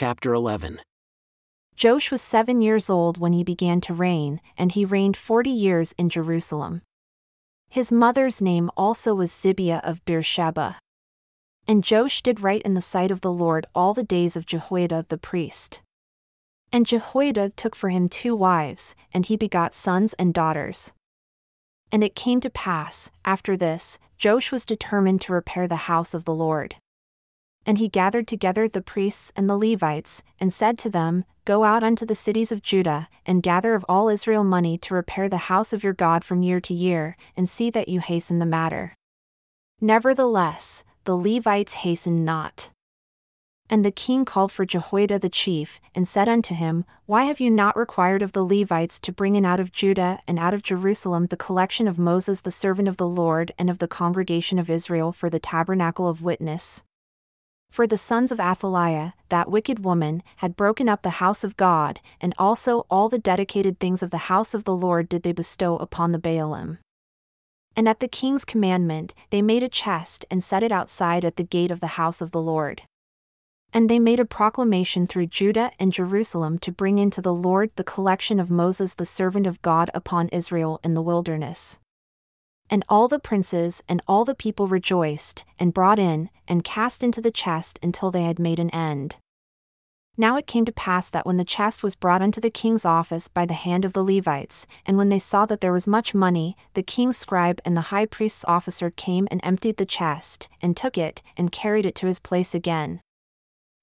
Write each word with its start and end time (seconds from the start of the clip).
chapter 0.00 0.32
11. 0.32 0.80
Joash 1.84 2.10
was 2.10 2.22
seven 2.22 2.62
years 2.62 2.88
old 2.88 3.18
when 3.18 3.34
he 3.34 3.44
began 3.44 3.82
to 3.82 3.92
reign, 3.92 4.40
and 4.56 4.72
he 4.72 4.82
reigned 4.82 5.14
forty 5.14 5.50
years 5.50 5.92
in 5.98 6.08
Jerusalem. 6.08 6.80
His 7.68 7.92
mother's 7.92 8.40
name 8.40 8.70
also 8.78 9.14
was 9.14 9.30
Zibiah 9.30 9.82
of 9.84 10.02
Beersheba. 10.06 10.78
And 11.68 11.84
Joash 11.86 12.22
did 12.22 12.40
right 12.40 12.62
in 12.62 12.72
the 12.72 12.80
sight 12.80 13.10
of 13.10 13.20
the 13.20 13.30
Lord 13.30 13.66
all 13.74 13.92
the 13.92 14.02
days 14.02 14.36
of 14.36 14.46
Jehoiada 14.46 15.04
the 15.10 15.18
priest. 15.18 15.82
And 16.72 16.86
Jehoiada 16.86 17.50
took 17.50 17.76
for 17.76 17.90
him 17.90 18.08
two 18.08 18.34
wives, 18.34 18.94
and 19.12 19.26
he 19.26 19.36
begot 19.36 19.74
sons 19.74 20.14
and 20.14 20.32
daughters. 20.32 20.94
And 21.92 22.02
it 22.02 22.14
came 22.14 22.40
to 22.40 22.48
pass, 22.48 23.10
after 23.26 23.54
this, 23.54 23.98
Joash 24.24 24.50
was 24.50 24.64
determined 24.64 25.20
to 25.20 25.34
repair 25.34 25.68
the 25.68 25.90
house 25.92 26.14
of 26.14 26.24
the 26.24 26.32
Lord. 26.34 26.76
And 27.66 27.78
he 27.78 27.88
gathered 27.88 28.26
together 28.26 28.68
the 28.68 28.82
priests 28.82 29.32
and 29.36 29.48
the 29.48 29.56
Levites, 29.56 30.22
and 30.38 30.52
said 30.52 30.78
to 30.78 30.90
them, 30.90 31.24
Go 31.44 31.64
out 31.64 31.82
unto 31.82 32.06
the 32.06 32.14
cities 32.14 32.52
of 32.52 32.62
Judah, 32.62 33.08
and 33.26 33.42
gather 33.42 33.74
of 33.74 33.84
all 33.88 34.08
Israel 34.08 34.44
money 34.44 34.78
to 34.78 34.94
repair 34.94 35.28
the 35.28 35.48
house 35.48 35.72
of 35.72 35.82
your 35.82 35.92
God 35.92 36.24
from 36.24 36.42
year 36.42 36.60
to 36.60 36.74
year, 36.74 37.16
and 37.36 37.48
see 37.48 37.70
that 37.70 37.88
you 37.88 38.00
hasten 38.00 38.38
the 38.38 38.46
matter. 38.46 38.94
Nevertheless, 39.80 40.84
the 41.04 41.16
Levites 41.16 41.74
hastened 41.74 42.24
not. 42.24 42.70
And 43.70 43.84
the 43.84 43.92
king 43.92 44.24
called 44.24 44.50
for 44.50 44.66
Jehoiada 44.66 45.18
the 45.18 45.28
chief, 45.28 45.80
and 45.94 46.06
said 46.06 46.28
unto 46.28 46.54
him, 46.54 46.84
Why 47.06 47.24
have 47.24 47.40
you 47.40 47.50
not 47.50 47.76
required 47.76 48.20
of 48.20 48.32
the 48.32 48.44
Levites 48.44 48.98
to 49.00 49.12
bring 49.12 49.36
in 49.36 49.44
out 49.44 49.60
of 49.60 49.72
Judah 49.72 50.18
and 50.26 50.38
out 50.38 50.54
of 50.54 50.62
Jerusalem 50.62 51.26
the 51.26 51.36
collection 51.36 51.86
of 51.86 51.98
Moses 51.98 52.40
the 52.40 52.50
servant 52.50 52.88
of 52.88 52.96
the 52.96 53.06
Lord 53.06 53.52
and 53.58 53.70
of 53.70 53.78
the 53.78 53.88
congregation 53.88 54.58
of 54.58 54.68
Israel 54.68 55.12
for 55.12 55.30
the 55.30 55.38
tabernacle 55.38 56.08
of 56.08 56.20
witness? 56.20 56.82
For 57.70 57.86
the 57.86 57.96
sons 57.96 58.32
of 58.32 58.40
Athaliah, 58.40 59.14
that 59.28 59.50
wicked 59.50 59.84
woman, 59.84 60.24
had 60.36 60.56
broken 60.56 60.88
up 60.88 61.02
the 61.02 61.20
house 61.22 61.44
of 61.44 61.56
God, 61.56 62.00
and 62.20 62.34
also 62.36 62.84
all 62.90 63.08
the 63.08 63.18
dedicated 63.18 63.78
things 63.78 64.02
of 64.02 64.10
the 64.10 64.26
house 64.28 64.54
of 64.54 64.64
the 64.64 64.74
Lord 64.74 65.08
did 65.08 65.22
they 65.22 65.32
bestow 65.32 65.76
upon 65.76 66.10
the 66.10 66.18
Baalim. 66.18 66.78
And 67.76 67.88
at 67.88 68.00
the 68.00 68.08
king's 68.08 68.44
commandment, 68.44 69.14
they 69.30 69.40
made 69.40 69.62
a 69.62 69.68
chest 69.68 70.26
and 70.30 70.42
set 70.42 70.62
it 70.62 70.72
outside 70.72 71.24
at 71.24 71.36
the 71.36 71.44
gate 71.44 71.70
of 71.70 71.80
the 71.80 71.94
house 71.98 72.20
of 72.20 72.32
the 72.32 72.40
Lord. 72.42 72.82
And 73.72 73.88
they 73.88 74.00
made 74.00 74.18
a 74.18 74.24
proclamation 74.24 75.06
through 75.06 75.28
Judah 75.28 75.70
and 75.78 75.92
Jerusalem 75.92 76.58
to 76.58 76.72
bring 76.72 76.98
into 76.98 77.22
the 77.22 77.32
Lord 77.32 77.70
the 77.76 77.84
collection 77.84 78.40
of 78.40 78.50
Moses 78.50 78.94
the 78.94 79.06
servant 79.06 79.46
of 79.46 79.62
God 79.62 79.90
upon 79.94 80.28
Israel 80.28 80.80
in 80.82 80.94
the 80.94 81.02
wilderness. 81.02 81.78
And 82.70 82.84
all 82.88 83.08
the 83.08 83.18
princes 83.18 83.82
and 83.88 84.00
all 84.06 84.24
the 84.24 84.34
people 84.34 84.68
rejoiced, 84.68 85.44
and 85.58 85.74
brought 85.74 85.98
in, 85.98 86.30
and 86.46 86.62
cast 86.62 87.02
into 87.02 87.20
the 87.20 87.32
chest 87.32 87.78
until 87.82 88.10
they 88.10 88.22
had 88.22 88.38
made 88.38 88.60
an 88.60 88.70
end. 88.70 89.16
Now 90.16 90.36
it 90.36 90.46
came 90.46 90.64
to 90.66 90.72
pass 90.72 91.08
that 91.08 91.26
when 91.26 91.36
the 91.36 91.44
chest 91.44 91.82
was 91.82 91.94
brought 91.94 92.22
unto 92.22 92.40
the 92.40 92.50
king's 92.50 92.84
office 92.84 93.26
by 93.26 93.46
the 93.46 93.54
hand 93.54 93.84
of 93.84 93.92
the 93.92 94.04
Levites, 94.04 94.66
and 94.86 94.96
when 94.96 95.08
they 95.08 95.18
saw 95.18 95.46
that 95.46 95.60
there 95.60 95.72
was 95.72 95.86
much 95.86 96.14
money, 96.14 96.56
the 96.74 96.82
king's 96.82 97.16
scribe 97.16 97.60
and 97.64 97.76
the 97.76 97.90
high 97.92 98.06
priest's 98.06 98.44
officer 98.44 98.90
came 98.90 99.26
and 99.30 99.40
emptied 99.42 99.76
the 99.76 99.86
chest, 99.86 100.48
and 100.60 100.76
took 100.76 100.96
it, 100.96 101.22
and 101.36 101.52
carried 101.52 101.86
it 101.86 101.94
to 101.96 102.06
his 102.06 102.20
place 102.20 102.54
again. 102.54 103.00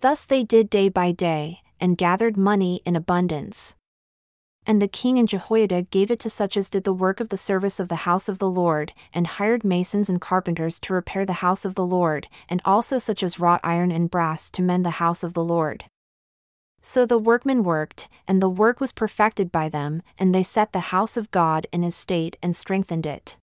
Thus 0.00 0.24
they 0.24 0.42
did 0.42 0.70
day 0.70 0.88
by 0.88 1.12
day, 1.12 1.60
and 1.78 1.98
gathered 1.98 2.36
money 2.36 2.80
in 2.84 2.96
abundance. 2.96 3.74
And 4.64 4.80
the 4.80 4.88
king 4.88 5.18
and 5.18 5.28
Jehoiada 5.28 5.82
gave 5.82 6.10
it 6.10 6.20
to 6.20 6.30
such 6.30 6.56
as 6.56 6.70
did 6.70 6.84
the 6.84 6.92
work 6.92 7.18
of 7.18 7.30
the 7.30 7.36
service 7.36 7.80
of 7.80 7.88
the 7.88 8.06
house 8.06 8.28
of 8.28 8.38
the 8.38 8.48
Lord, 8.48 8.92
and 9.12 9.26
hired 9.26 9.64
masons 9.64 10.08
and 10.08 10.20
carpenters 10.20 10.78
to 10.80 10.92
repair 10.92 11.26
the 11.26 11.42
house 11.44 11.64
of 11.64 11.74
the 11.74 11.86
Lord, 11.86 12.28
and 12.48 12.60
also 12.64 12.98
such 12.98 13.22
as 13.22 13.40
wrought 13.40 13.60
iron 13.64 13.90
and 13.90 14.10
brass 14.10 14.50
to 14.50 14.62
mend 14.62 14.86
the 14.86 14.90
house 14.90 15.24
of 15.24 15.34
the 15.34 15.44
Lord. 15.44 15.84
So 16.80 17.06
the 17.06 17.18
workmen 17.18 17.64
worked, 17.64 18.08
and 18.26 18.40
the 18.40 18.48
work 18.48 18.80
was 18.80 18.92
perfected 18.92 19.50
by 19.50 19.68
them, 19.68 20.02
and 20.18 20.34
they 20.34 20.42
set 20.42 20.72
the 20.72 20.80
house 20.80 21.16
of 21.16 21.30
God 21.30 21.66
in 21.72 21.82
his 21.82 21.94
state 21.94 22.36
and 22.42 22.54
strengthened 22.54 23.06
it. 23.06 23.36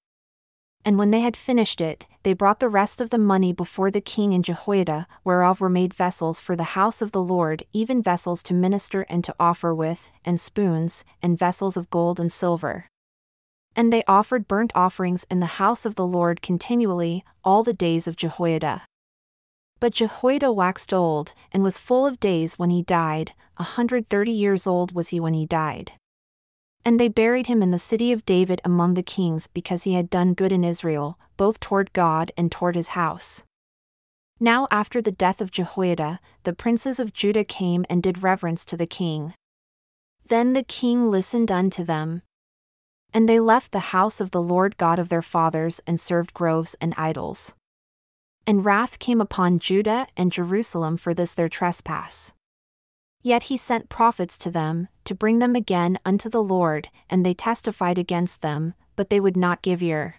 And 0.90 0.98
when 0.98 1.12
they 1.12 1.20
had 1.20 1.38
finished 1.38 1.82
it, 1.82 2.08
they 2.24 2.34
brought 2.34 2.60
the 2.60 2.68
rest 2.68 3.00
of 3.00 3.12
the 3.12 3.20
money 3.20 3.54
before 3.54 3.92
the 3.92 4.02
king 4.02 4.34
and 4.34 4.44
Jehoiada, 4.44 5.06
whereof 5.24 5.62
were 5.62 5.70
made 5.70 5.94
vessels 5.94 6.40
for 6.40 6.56
the 6.56 6.74
house 6.74 7.00
of 7.00 7.12
the 7.12 7.22
Lord, 7.22 7.64
even 7.74 8.02
vessels 8.02 8.42
to 8.42 8.56
minister 8.56 9.04
and 9.04 9.24
to 9.24 9.36
offer 9.40 9.72
with, 9.72 10.10
and 10.26 10.42
spoons, 10.42 11.06
and 11.22 11.38
vessels 11.38 11.78
of 11.78 11.92
gold 11.92 12.20
and 12.20 12.32
silver. 12.32 12.88
And 13.76 13.94
they 13.94 14.04
offered 14.08 14.48
burnt 14.48 14.72
offerings 14.74 15.28
in 15.30 15.40
the 15.40 15.60
house 15.62 15.86
of 15.86 15.94
the 15.94 16.08
Lord 16.08 16.42
continually, 16.42 17.24
all 17.44 17.62
the 17.62 17.72
days 17.72 18.08
of 18.08 18.16
Jehoiada. 18.16 18.82
But 19.80 19.94
Jehoiada 19.94 20.52
waxed 20.52 20.92
old, 20.92 21.34
and 21.52 21.62
was 21.62 21.78
full 21.78 22.08
of 22.08 22.20
days 22.20 22.58
when 22.58 22.72
he 22.72 22.82
died, 22.82 23.34
a 23.58 23.64
hundred 23.78 24.10
thirty 24.10 24.32
years 24.32 24.66
old 24.66 24.94
was 24.94 25.10
he 25.10 25.20
when 25.20 25.36
he 25.36 25.46
died. 25.46 25.92
And 26.86 27.00
they 27.00 27.08
buried 27.08 27.48
him 27.48 27.62
in 27.62 27.72
the 27.72 27.80
city 27.80 28.12
of 28.12 28.26
David 28.26 28.62
among 28.64 28.94
the 28.94 29.04
kings 29.04 29.48
because 29.48 29.84
he 29.84 29.94
had 29.94 30.10
done 30.10 30.34
good 30.34 30.52
in 30.52 30.64
Israel, 30.64 31.20
both 31.38 31.60
toward 31.60 31.94
God 31.94 32.32
and 32.38 32.52
toward 32.52 32.76
his 32.76 32.90
house. 32.90 33.44
Now, 34.40 34.68
after 34.72 35.02
the 35.02 35.12
death 35.12 35.42
of 35.42 35.52
Jehoiada, 35.52 36.20
the 36.44 36.54
princes 36.54 37.00
of 37.00 37.14
Judah 37.14 37.44
came 37.44 37.86
and 37.90 38.02
did 38.02 38.24
reverence 38.24 38.64
to 38.66 38.78
the 38.78 38.88
king. 38.88 39.34
Then 40.28 40.54
the 40.54 40.64
king 40.64 41.12
listened 41.12 41.52
unto 41.52 41.84
them. 41.84 42.22
And 43.14 43.28
they 43.28 43.40
left 43.40 43.72
the 43.72 43.92
house 43.92 44.22
of 44.22 44.32
the 44.32 44.42
Lord 44.42 44.78
God 44.78 45.00
of 45.00 45.10
their 45.10 45.22
fathers 45.22 45.82
and 45.86 46.00
served 46.00 46.34
groves 46.34 46.76
and 46.80 46.94
idols. 46.96 47.54
And 48.48 48.64
wrath 48.64 49.00
came 49.00 49.20
upon 49.20 49.60
Judah 49.60 50.08
and 50.16 50.32
Jerusalem 50.32 50.96
for 50.98 51.14
this 51.14 51.34
their 51.34 51.50
trespass. 51.50 52.34
Yet 53.22 53.44
he 53.44 53.58
sent 53.58 53.90
prophets 53.90 54.38
to 54.40 54.52
them, 54.52 54.88
to 55.04 55.14
bring 55.14 55.40
them 55.40 55.56
again 55.56 56.00
unto 56.06 56.30
the 56.30 56.44
Lord, 56.44 56.90
and 57.10 57.26
they 57.26 57.34
testified 57.34 57.98
against 57.98 58.42
them, 58.42 58.74
but 58.96 59.10
they 59.10 59.20
would 59.20 59.36
not 59.36 59.62
give 59.62 59.82
ear. 59.82 60.16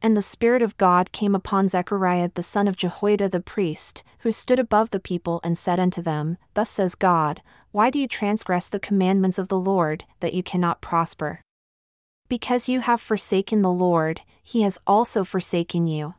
And 0.00 0.16
the 0.16 0.22
Spirit 0.22 0.62
of 0.62 0.76
God 0.76 1.10
came 1.10 1.34
upon 1.34 1.68
Zechariah 1.68 2.30
the 2.32 2.42
son 2.42 2.68
of 2.68 2.76
Jehoiada 2.76 3.28
the 3.28 3.40
priest, 3.40 4.04
who 4.20 4.30
stood 4.30 4.58
above 4.58 4.90
the 4.90 5.00
people 5.00 5.40
and 5.42 5.58
said 5.58 5.80
unto 5.80 6.00
them, 6.00 6.38
Thus 6.54 6.70
says 6.70 6.94
God, 6.94 7.42
Why 7.72 7.90
do 7.90 7.98
you 7.98 8.06
transgress 8.06 8.68
the 8.68 8.78
commandments 8.78 9.38
of 9.38 9.48
the 9.48 9.58
Lord, 9.58 10.04
that 10.20 10.34
you 10.34 10.42
cannot 10.42 10.80
prosper? 10.80 11.42
Because 12.28 12.68
you 12.68 12.80
have 12.80 13.00
forsaken 13.00 13.62
the 13.62 13.72
Lord, 13.72 14.20
he 14.42 14.62
has 14.62 14.78
also 14.86 15.24
forsaken 15.24 15.86
you. 15.86 16.14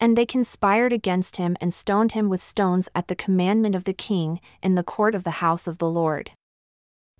And 0.00 0.16
they 0.16 0.26
conspired 0.26 0.92
against 0.92 1.36
him 1.36 1.56
and 1.60 1.72
stoned 1.72 2.12
him 2.12 2.28
with 2.28 2.42
stones 2.42 2.88
at 2.94 3.08
the 3.08 3.16
commandment 3.16 3.74
of 3.74 3.84
the 3.84 3.94
king, 3.94 4.40
in 4.62 4.74
the 4.74 4.82
court 4.82 5.14
of 5.14 5.24
the 5.24 5.38
house 5.42 5.66
of 5.66 5.78
the 5.78 5.88
Lord. 5.88 6.32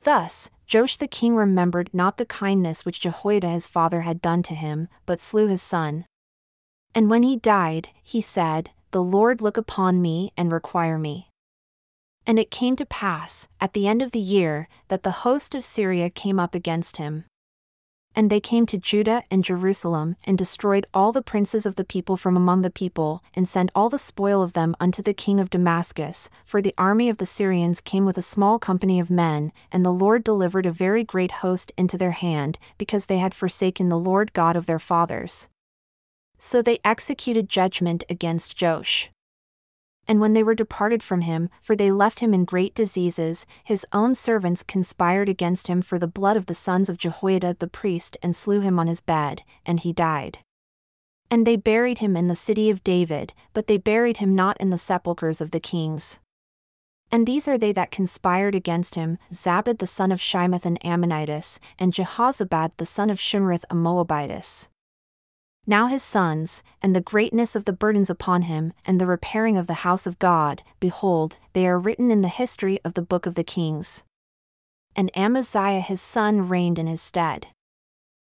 Thus, 0.03 0.51
Joash 0.73 0.97
the 0.97 1.09
king 1.09 1.35
remembered 1.35 1.91
not 1.93 2.17
the 2.17 2.27
kindness 2.27 2.85
which 2.85 3.01
Jehoiada 3.01 3.49
his 3.49 3.67
father 3.67 4.03
had 4.03 4.21
done 4.21 4.43
to 4.45 4.55
him, 4.55 4.89
but 5.07 5.21
slew 5.21 5.49
his 5.49 5.63
son. 5.63 6.05
And 6.95 7.11
when 7.11 7.23
he 7.23 7.37
died, 7.37 7.89
he 8.03 8.21
said, 8.21 8.71
The 8.91 9.03
Lord 9.03 9.41
look 9.41 9.57
upon 9.57 10.01
me 10.03 10.33
and 10.37 10.53
require 10.53 10.99
me. 10.99 11.31
And 12.27 12.39
it 12.39 12.51
came 12.51 12.77
to 12.77 12.87
pass, 12.87 13.49
at 13.61 13.73
the 13.73 13.87
end 13.87 14.01
of 14.01 14.13
the 14.13 14.21
year, 14.21 14.69
that 14.89 15.03
the 15.03 15.25
host 15.27 15.55
of 15.55 15.65
Syria 15.65 16.09
came 16.09 16.41
up 16.41 16.55
against 16.55 16.97
him. 16.97 17.25
And 18.15 18.31
they 18.31 18.41
came 18.41 18.65
to 18.67 18.79
Judah 18.79 19.25
and 19.31 19.43
Jerusalem, 19.43 20.17
and 20.25 20.39
destroyed 20.39 20.87
all 20.95 21.11
the 21.11 21.23
princes 21.23 21.67
of 21.67 21.75
the 21.75 21.85
people 21.85 22.17
from 22.17 22.37
among 22.37 22.63
the 22.63 22.71
people, 22.71 23.23
and 23.35 23.49
sent 23.49 23.71
all 23.75 23.89
the 23.89 23.99
spoil 23.99 24.43
of 24.43 24.53
them 24.53 24.77
unto 24.79 25.03
the 25.03 25.15
king 25.15 25.41
of 25.41 25.51
Damascus. 25.51 26.31
For 26.45 26.63
the 26.63 26.75
army 26.79 27.09
of 27.09 27.19
the 27.19 27.27
Syrians 27.27 27.81
came 27.81 28.05
with 28.05 28.17
a 28.17 28.23
small 28.23 28.59
company 28.59 29.01
of 29.01 29.11
men, 29.11 29.53
and 29.73 29.85
the 29.85 29.91
Lord 29.91 30.23
delivered 30.23 30.67
a 30.67 30.73
very 30.73 31.03
great 31.03 31.33
host 31.43 31.73
into 31.77 31.99
their 31.99 32.13
hand, 32.13 32.59
because 32.79 33.07
they 33.07 33.19
had 33.19 33.35
forsaken 33.35 33.89
the 33.89 33.99
Lord 33.99 34.33
God 34.33 34.55
of 34.55 34.67
their 34.67 34.79
fathers. 34.79 35.49
So 36.39 36.63
they 36.63 36.79
executed 36.85 37.49
judgment 37.49 38.05
against 38.09 38.61
Joash 38.61 39.11
and 40.07 40.21
when 40.21 40.33
they 40.33 40.43
were 40.43 40.55
departed 40.55 41.03
from 41.03 41.23
him, 41.23 41.49
for 41.63 41.75
they 41.75 41.91
left 41.91 42.21
him 42.21 42.35
in 42.35 42.45
great 42.45 42.75
diseases, 42.75 43.47
his 43.65 43.87
own 43.93 44.15
servants 44.15 44.63
conspired 44.63 45.29
against 45.29 45.67
him 45.67 45.83
for 45.83 45.99
the 45.99 46.07
blood 46.07 46.37
of 46.37 46.47
the 46.47 46.55
sons 46.55 46.89
of 46.89 46.99
Jehoiada 46.99 47.57
the 47.59 47.67
priest 47.67 48.17
and 48.23 48.35
slew 48.35 48.61
him 48.61 48.79
on 48.79 48.87
his 48.87 49.01
bed, 49.01 49.43
and 49.65 49.81
he 49.81 49.93
died. 49.93 50.39
And 51.31 51.47
they 51.47 51.57
buried 51.57 51.99
him 51.99 52.17
in 52.17 52.29
the 52.29 52.37
city 52.37 52.71
of 52.71 52.85
David, 52.85 53.33
but 53.53 53.67
they 53.67 53.79
buried 53.79 54.19
him 54.19 54.35
not 54.35 54.57
in 54.61 54.71
the 54.71 54.79
sepulchres 54.79 55.41
of 55.41 55.51
the 55.51 55.61
kings. 55.61 56.19
And 57.11 57.27
these 57.27 57.49
are 57.49 57.59
they 57.59 57.73
that 57.73 57.91
conspired 57.91 58.55
against 58.55 58.95
him 58.95 59.19
Zabad 59.33 59.79
the 59.79 59.87
son 59.87 60.13
of 60.13 60.21
Shimeath 60.21 60.67
an 60.67 60.79
Ammonitess, 60.85 61.61
and 61.79 61.93
Jehozabad 61.93 62.73
the 62.77 62.87
son 62.87 63.09
of 63.09 63.19
Shimrith 63.19 63.65
a 63.71 63.75
Moabitess 63.75 64.69
now 65.67 65.87
his 65.87 66.03
sons, 66.03 66.63
and 66.83 66.95
the 66.95 67.01
greatness 67.01 67.57
of 67.57 67.65
the 67.65 67.73
burdens 67.73 68.11
upon 68.11 68.43
him, 68.43 68.73
and 68.85 69.01
the 69.01 69.07
repairing 69.07 69.57
of 69.57 69.67
the 69.67 69.85
house 69.85 70.07
of 70.07 70.19
God, 70.19 70.63
behold, 70.81 71.39
they 71.53 71.67
are 71.67 71.79
written 71.79 72.11
in 72.11 72.23
the 72.23 72.29
history 72.29 72.79
of 72.85 72.95
the 72.95 73.03
book 73.03 73.27
of 73.27 73.35
the 73.35 73.45
kings. 73.45 74.03
And 74.95 75.11
Amaziah 75.17 75.81
his 75.81 76.01
son 76.01 76.49
reigned 76.49 76.79
in 76.79 76.87
his 76.87 77.01
stead. 77.01 77.49